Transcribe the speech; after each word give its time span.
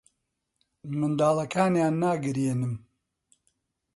منداڵەکانیان 0.99 1.93
ناگریێنم. 2.03 2.75